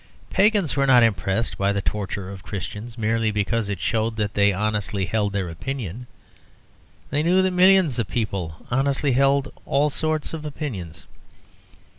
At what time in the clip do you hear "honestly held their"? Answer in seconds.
4.51-5.47